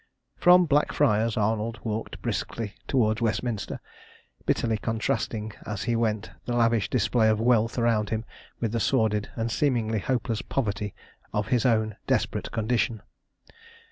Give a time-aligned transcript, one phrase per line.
[0.35, 3.79] From Blackfriars Arnold walked briskly towards Westminster,
[4.47, 8.25] bitterly contrasting as he went the lavish display of wealth around him
[8.59, 10.95] with the sordid and seemingly hopeless poverty
[11.35, 13.03] of his own desperate condition.